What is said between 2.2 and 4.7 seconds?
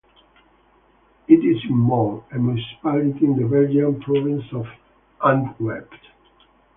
a municipality in the Belgian province of